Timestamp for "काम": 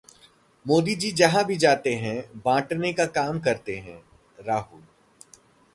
3.19-3.39